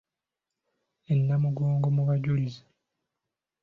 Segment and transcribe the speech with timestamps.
[1.11, 2.61] E Namugongo mu bajulizi.